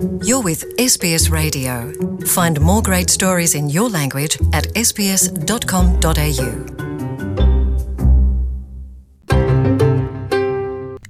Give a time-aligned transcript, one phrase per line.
[0.00, 1.92] You're with SBS Radio.
[2.24, 6.50] Find more great stories in your language at sbs.com.au.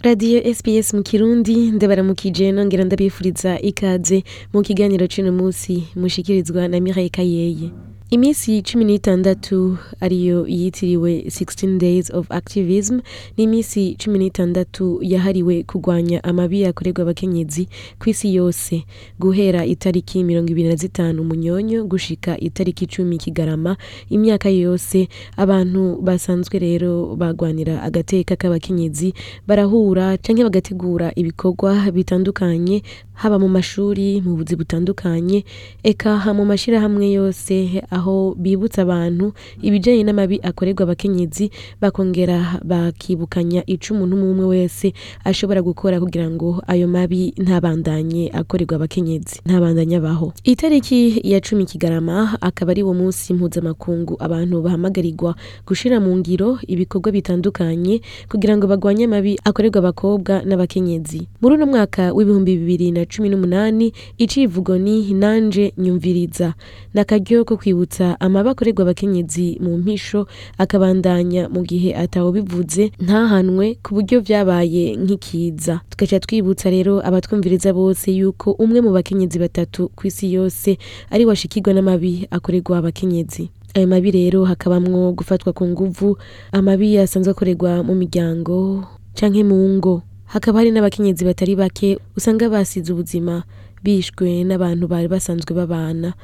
[0.03, 4.23] radiyo sps mu kirundi ndabaramukije nongera ndabifuriza ikaze
[4.53, 7.71] mu kiganiro cy'uno munsi mushikirizwa na Mireille Kayeye
[8.11, 12.99] iminsi cumi n'itandatu ariyo yitiriwe 16 days of activism
[13.37, 17.69] ni iminsi cumi n'itandatu yahariwe kurwanya amabi yakorerwa abakenyezi
[18.01, 18.83] ku isi yose.
[19.21, 23.77] Guhera itariki mirongo ibiri na zitanu munyonyo gushika itariki icumi kigarama
[24.11, 29.15] imyaka yose abantu basanzwe rero bagwanira agateka k'abakenyezi
[29.47, 32.83] barahura canke bagategura ibikorwa bitandukanye
[33.21, 35.45] haba mu mashuri mu buzi butandukanye
[35.85, 38.00] eka mu mashirahamwe yose aho
[38.37, 39.33] bibutsa abantu
[39.63, 41.51] ibijanye n'amabi akorerwa abakenyezi
[41.81, 44.93] bakongera bakibukanya ico umuntu umwe wese
[45.25, 50.33] ashobora gukora kugira ngo ayo mabi ntabandanye akorerwa abakenyezi ntabandanye abaho.
[50.45, 55.35] Itariki ya cumi kigarama akaba ari wo munsi mpuzamakungu abantu bahamagarirwa
[55.67, 61.27] gushira mu ngiro ibikorwa bitandukanye kugira ngo bagwanye amabi akorerwa abakobwa n'abakenyezi.
[61.41, 66.55] Muri uno mwaka w'ibihumbi bibiri na cumi n'umunani icivugo ni nanje nyumviriza.
[66.95, 67.90] N'akaryo ko kwibutsa
[68.21, 70.27] amabi akorerwa abakenyezi mu mpisho
[70.59, 75.81] akabandanya mu gihe atawubivuze ntahanwe ku buryo vyabaye nk'ikiza.
[75.91, 80.79] Tugaca twibutsa rero abatwumviriza bose yuko umwe mu bakenyezi batatu ku isi yose
[81.11, 83.51] ari washikirwa n'amabi akorerwa abakenyezi.
[83.75, 86.19] Ayo mabi rero hakabamwo gufatwa ku nguvu
[86.53, 88.85] amabi asanzwe akorerwa mu miryango
[89.17, 90.03] canke mu ngo.
[90.31, 93.43] Hakaba hari n'abakenyezi batari bake usanga basize ubuzima
[93.83, 96.15] bishwe n'abantu bari basanzwe babana.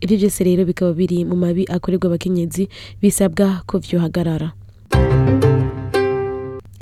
[0.00, 2.68] Ibyo byose rero bikaba biri mu mabi akorerwa abakenyezi
[3.02, 4.52] bisabwa ko vyohagarara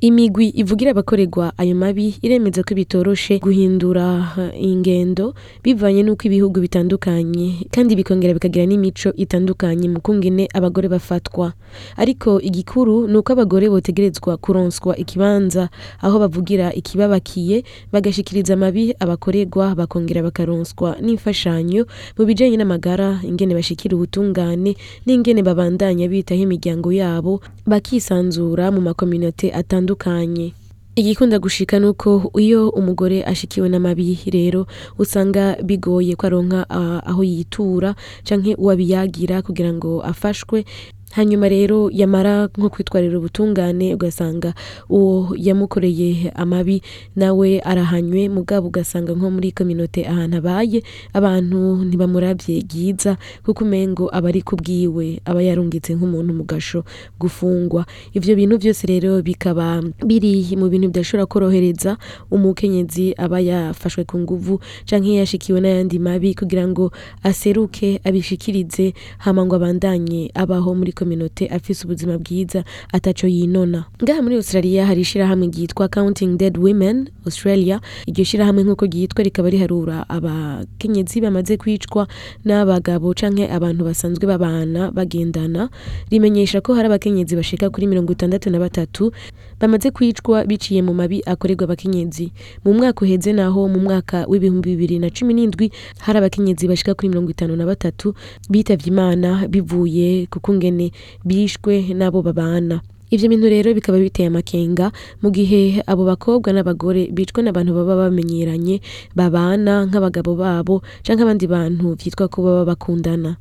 [0.01, 7.67] imigwi ivugira abakorerwa ayo mabi iremeza ko bitoroshe guhindura uh, ingendo bivanye n'uko ibihugu bitandukanye
[7.75, 11.53] kandi bikongera bikagira n'imico itandukanye mu kungene abagore bafatwa.
[11.99, 15.67] Ariko igikuru ni uko abagore botegerezwa kuronswa ikibanza
[15.99, 24.79] aho bavugira ikibabakiye bagashikiriza amabi abakorerwa bakongera bakaronswa n'imfashanyo mu bijanye n'amagara ingene bashikira ubutungane
[25.07, 30.53] n'ingene babandanya bitaho imiryango yabo bakisanzura mu makominote atandukanye.
[30.99, 34.67] Igikunda gushika nuko iyo umugore ashikiwe n'amabi rero
[34.99, 37.95] usanga bigoye ko aronka uh, aho yitura
[38.27, 40.65] canke uwabiyagira kugira ngo afashwe.
[41.13, 44.55] Hanyuma rero yamara nko kwitwarira ubutungane ugasanga
[44.89, 46.83] uwo yamukoreye amabi
[47.17, 50.83] nawe arahanywe mugabo ugasanga nko muri kominote ahantu abaye
[51.13, 56.85] abantu ntibamuravye byiza kuko umengo aba ari kubwiwe aba yarungitse nk'umuntu mu gasho
[57.21, 57.87] gufungwa.
[58.15, 61.97] Ivyo bintu byose rero bikaba biri mu bintu bidashobora korohereza
[62.31, 66.93] umukenyezi aba yafashwe ku nguvu canke yashikiwe n'ayandi mabi kugira ngo
[67.25, 73.85] aseruke abishikirize hama ngo abandanye abaho muri kominote afise ubuzima bwiza ataco yinona.
[74.03, 77.81] Ngaha muri australia hari ishirahamwe ryitwa counting dead women australia.
[78.07, 82.09] Iryo shirahamwe nk'uko ryitwa rikaba riharura abakenyezi bamaze kwicwa
[82.45, 85.69] n'abagabo canke abantu basanzwe babana bagendana.
[86.11, 89.13] Rimenyesha ko hari abakenyezi bashika kuri mirongo itandatu na batatu
[89.61, 92.33] bamaze kwicwa biciye mu mabi akorerwa abakenyezi.
[92.65, 95.71] Mu mwaka uheze naho mu mwaka w'ibihumbi bibiri na cumi n'indwi
[96.01, 98.15] hari abakenyezi bashika kuri mirongo itanu na batatu
[98.51, 100.88] bitavye imana bivuye ku kungene
[101.25, 102.81] bishwe n'abo babana.
[103.11, 104.93] Ivyo bintu rero bikaba biteye amakenga
[105.25, 108.81] mu gihe abo bakobwa n'abagore bicwa n'abantu baba bamenyeranye
[109.17, 113.41] babana nk'abagabo babo canke abandi bantu vyitwa ko baba bakundana.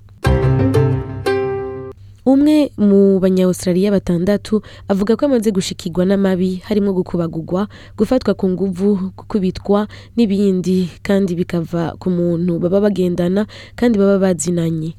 [2.27, 4.59] Umwe mu banyaustraliya batandatu
[4.91, 12.11] avuga ko amaze gushikirwa n'amabi harimo gukubagurwa gufatwa ku nguvu gukubitwa n'ibindi kandi bikava ku
[12.11, 13.47] muntu baba bagendana
[13.79, 14.91] kandi baba bazinanye.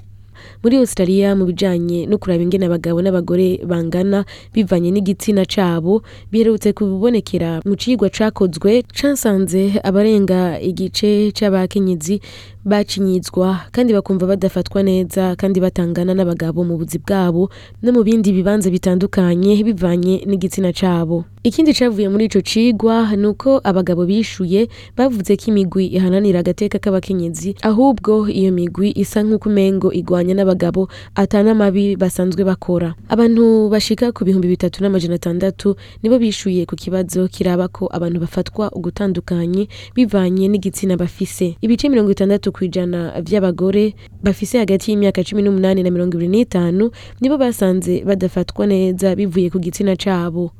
[0.62, 7.60] Muri australia mu bijanye no kuraba ingene abagabo n'abagore bangana bivanye n'igitsina cabo biherutse kubonekera
[7.66, 12.20] mu cigwa cakozwe casanze abarenga igice c'abakenyezi
[12.68, 17.50] bacinyizwa kandi bakumva badafatwa neza kandi batangana n'abagabo mu buzi bwabo
[17.82, 21.24] no mu bindi bibanza bitandukanye bivanye n'igitsina cabo.
[21.42, 27.54] Ikindi cavuye muri ico cigwa ni uko abagabo bishuye bavuze ko imigwi ihananira agateka k'abakenyezi
[27.62, 32.94] ahubwo iyo migwi isa nk'uko umengo igwanya n'abagabo atana amabi basanzwe bakora.
[33.08, 38.68] Abantu bashika ku bihumbi bitatu n'amajana atandatu nibo bishuye ku kibazo kiraba ko abantu bafatwa
[38.74, 41.56] ugutandukanye bivanye n'igitsina bafise.
[41.62, 46.90] Ibice mirongo itandatu kw'ijana vy'abagore bafise hagati y'imyaka cumi n'umunani na mirongo ibiri n'itanu
[47.22, 50.50] nibo basanze badafatwa neza bivuye ku gitsina cabo.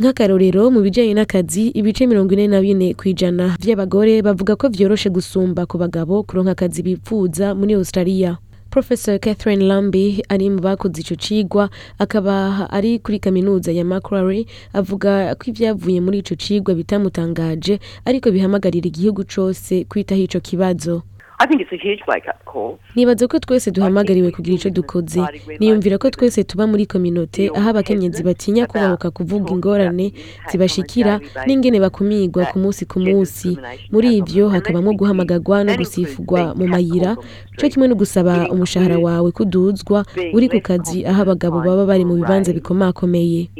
[0.00, 5.06] Nk'akarorero mu bijyanye n'akazi ibice mirongo ine na bine ku ijana by'abagore bavuga ko vyoroshe
[5.10, 8.34] gusumba ku bagabo kuronka akazi bipfuza muri australia.
[8.74, 15.30] Professor Catherine Lamby ari mu bakoze ico cigwa akaba ari kuri kaminuza ya Macquarie avuga
[15.38, 21.02] ko ivyavuye muri ico cigwa bitamutangaje ariko bihamagarira igihugu cose kwitaho ico kibazo.
[21.38, 22.78] I think it's a huge wake up call.
[22.94, 25.20] nibaza ko twese duhamagariwe kugira ico dukoze.
[25.60, 30.12] Niyumvira ko twese tuba muri kominote aho abakenyezi batinya kubahuka kuvuga ingorane
[30.50, 33.58] zibashikira n'ingene bakumigwa ku munsi ku munsi.
[33.90, 37.16] Muri ivyo hakabamwo guhamagarwa no gusifurwa mu mayira.
[37.58, 42.14] Co kimwe no gusaba umushahara wawe kuduzwa uri ku kazi aho abagabo baba bari mu
[42.14, 43.50] bibanza bikomakomeye.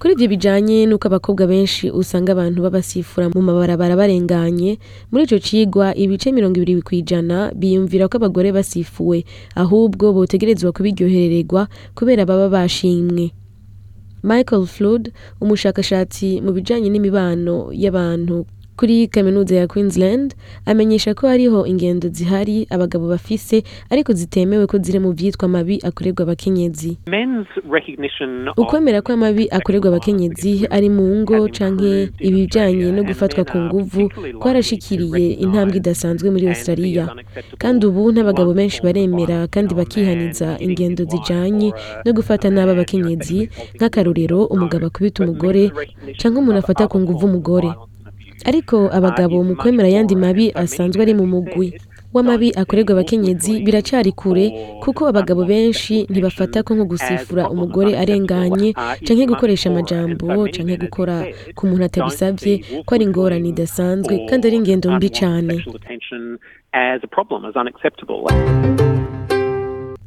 [0.00, 4.70] Kuri ibyo bijanye n'uko abakobwa benshi usanga abantu babasifura mu mabarabara barenganye
[5.12, 9.18] muri ico cigwa ibice mirongo ibiri kw'ijana biyumvira ko abagore basifuwe
[9.62, 13.30] ahubwo botegerezwa kubiryoherererwa kubera baba bashimwe.
[14.24, 18.44] Michael flood umushakashatsi mu bijanye n'imibano y'abantu.
[18.80, 20.34] Kuri kaminuza ya queensland
[20.66, 23.62] amenyesha ko hariho ingendo zihari abagabo bafise
[23.92, 26.96] ariko zitemewe ko ziri mu vyitwa mabi akorerwa abakenyezi.
[28.56, 34.08] Ukwemera ko amabi akorerwa abakenyezi ari mu ngo canke ibijanye no gufatwa ku nguvu
[34.40, 37.04] kwarashikiriye intambwe idasanzwe muri australia.
[37.58, 41.68] kandi ubu n'abagabo benshi baremera kandi bakihaniza ingendo zijanye
[42.04, 43.38] no gufata nabi abakenyezi
[43.76, 45.68] nk'akarorero umugabo akubita umugore
[46.18, 47.68] canke umuntu afata ku nguvu umugore.
[48.44, 51.74] Ariko abagabo mu kwemera ayandi mabi asanzwe ari mu mugwi.
[52.14, 54.46] W'amabi akorerwa abakenyezi biracari kure
[54.82, 58.74] kuko abagabo benshi ntibafata ko nko gusifura umugore arenganye
[59.06, 61.16] canke gukoresha amajambo canke gukora
[61.54, 65.54] ku muntu atabisavye ko ari ingorane idasanzwe kandi ari ingendo mbi cane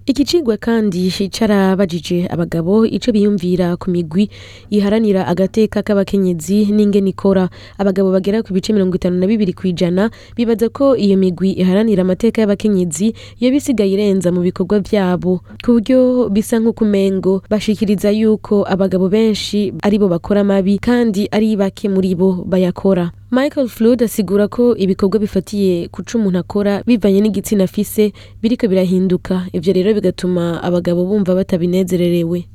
[0.05, 4.29] iki cigwa kandi carabajije abagabo ico biyumvira ku migwi
[4.69, 7.47] iharanira agateka k'abakenyezi n'ingene ikora
[7.79, 12.41] abagabo bagera ku bice mirongo itanu na bibiri kw'ijana bibaza ko iyo migwi iharanira amateka
[12.43, 19.71] y'abakenyezi yoba isigaye irenza mu bikorwa vyabo ku buryo bisa nk'ukumengo bashikiriza yuko abagabo benshi
[19.79, 23.15] ari bo bakora amabi kandi ari bake muri bo bayakora.
[23.33, 29.49] Michael Flood asigura ko ibikorwa bifatiye ku co umuntu akora bivanye n'igitsina afise biriko birahinduka.
[29.57, 32.45] Ivyo rero bigatuma abagabo bumva batabinezererewe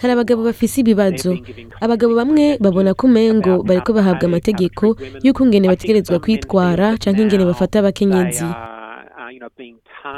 [0.00, 1.38] hari abagabo bafise ibibazo.
[1.80, 7.78] Abagabo bamwe babona ko umengo bariko bahabwa amategeko y'uko ingene bategerezwa kwitwara canke ingene bafata
[7.80, 8.44] abakenyezi.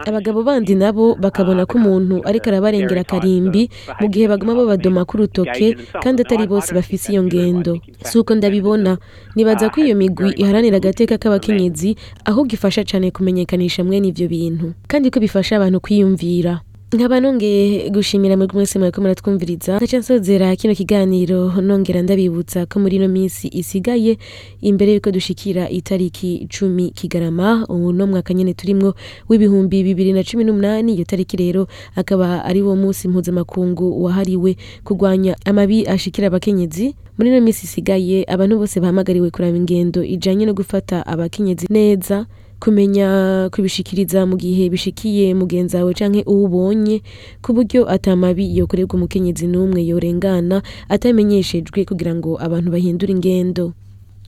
[0.07, 3.69] Abagabo bandi nabo bakabona ko umuntu ariko arabarengera akarimbi
[4.01, 7.79] mu gihe baguma babadoma k'urutoke kandi atari bose bafise iyo ngendo.
[8.05, 8.99] si uko ndabibona
[9.37, 15.11] nibaza ko iyo migwi iharanira agateka k'abakenyezi ahubwo ifasha cane kumenyekanisha mwene ivyo bintu kandi
[15.11, 16.61] ko bifasha abantu kwiyumvira.
[16.93, 19.77] Nkaba nongeye gushimira muri mwese mwariko muratwumviriza.
[19.77, 24.19] Nkaca nsozera kino kiganiro nongera ndabibutsa ko muri ino minsi isigaye
[24.63, 28.95] imbere yuko dushikira itariki cumi kigarama ubu no mwaka nyene turimwo
[29.29, 30.95] w'ibihumbi bibiri na cumi n'umunani.
[30.95, 31.67] Iyo tariki rero
[31.97, 36.95] akaba ari wo munsi mpuzamakungu wahariwe kurwanya amabi ashikira abakenyezi.
[37.19, 42.27] Muri ino minsi isigaye abantu bose bahamagariwe kuraba ingendo ijanye no gufata abakenyezi neza.
[42.61, 47.03] Kumenya kubishikiriza mu gihe bishikiye mugenzi wawe canke uwo ubonye
[47.43, 53.73] ku buryo atamabi yokorerwa umukenyezi n'umwe yorengana atamenyeshejwe kugira ngo abantu bahindure ingendo.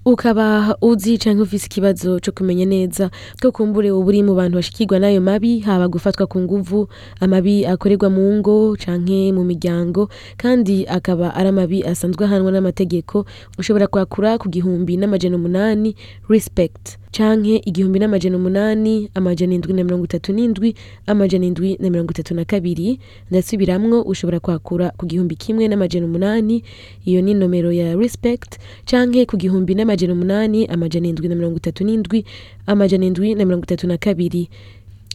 [0.06, 3.10] Ukaba uzi canke ufise ikibazo co kumenya neza
[3.42, 6.86] ko kumbure uba uri mu bantu bashikirwa n'ayo mabi haba gufatwa ku nguvu
[7.20, 10.06] amabi akorerwa mu ngo canke mu miryango
[10.38, 13.26] kandi akaba ari amabi asanzwe ahanwa n'amategeko
[13.58, 15.96] ushobora kwakura ku gihumbi n'amajana umunani
[16.30, 17.02] respect.
[17.12, 20.74] Canke igihumbi n'amajana umunani amajana indwi na mirongo itatu n'indwi
[21.06, 22.98] amajana indwi na mirongo itatu na kabiri.
[23.30, 26.62] Ndasubiramwo ushobora kwakura ku gihumbi kimwe n'amajana umunani
[27.04, 31.84] iyo ni nomero ya respect canke ku gihumbi n'amajana umunani amajana indwi na mirongo itatu
[31.84, 32.24] n'indwi
[32.66, 34.48] amajana indwi na mirongo itatu na kabiri.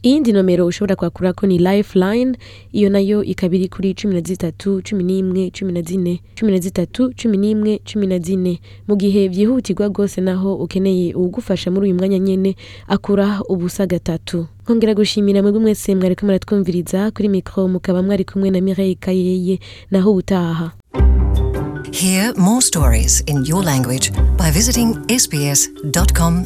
[0.04, 2.38] Iyindi nomero ushobora kwakurako ni lifeline.
[2.72, 6.52] Iyo na yo ikaba iri kuri cumi na zitatu cumi n'imwe cumi na zine cumi
[6.52, 8.60] na zitatu cumi n'imwe cumi na zine.
[8.88, 12.56] Mu gihe vyihutirwa rwose naho ukeneye uwugufasha muri uyu mwanya nyene
[12.88, 14.48] akura ubusa gatatu.
[14.64, 17.12] Nkongera gushimira mwebwe mwese mwariko muratwumviriza.
[17.12, 19.60] Kuri mikro mukaba mwari kumwe na Mireille Kayeye.
[19.92, 20.72] Naho ubutaha.
[21.92, 26.42] Hear more stories in your language by visiting sbs.com.au.